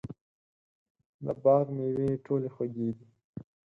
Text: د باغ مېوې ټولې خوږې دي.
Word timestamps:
د 1.25 1.27
باغ 1.43 1.65
مېوې 1.75 2.09
ټولې 2.25 2.49
خوږې 2.55 2.89
دي. 2.97 3.05